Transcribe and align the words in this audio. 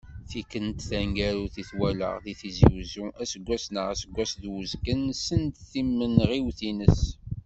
Tikkelt 0.29 0.77
taneggarut 0.89 1.55
i 1.61 1.63
t-walaɣ, 1.69 2.15
deg 2.23 2.35
Tizi 2.39 2.67
Uzzu, 2.79 3.05
aseggas 3.21 3.65
neɣ 3.73 3.85
aseggas 3.93 4.31
d 4.41 4.43
uzgen 4.57 5.03
send 5.25 5.51
timenɣiwt-ines. 5.71 7.01